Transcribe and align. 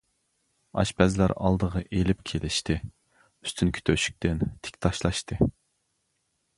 ئاشپەزلەر 0.81 1.33
ئالدىغا 1.33 1.83
ئېلىپ 1.97 2.25
كېلىشتى، 2.31 2.79
ئۈستۈنكى 2.89 3.87
تۆشۈكتىن 3.91 4.45
تىك 4.49 4.83
تاشلاشتى. 4.87 5.43